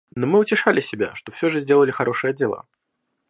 Но 0.15 0.25
мы 0.25 0.39
утешали 0.39 0.79
себя, 0.79 1.13
что 1.13 1.31
всё 1.31 1.47
же 1.47 1.61
сделали 1.61 1.91
хорошее 1.91 2.33
дело. 2.33 2.65